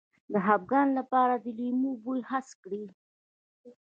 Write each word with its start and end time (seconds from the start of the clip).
د 0.31 0.33
خپګان 0.45 0.87
لپاره 0.99 1.33
د 1.37 1.45
لیمو 1.57 1.91
بوی 2.03 2.19
حس 2.29 2.49
کړئ 2.63 2.83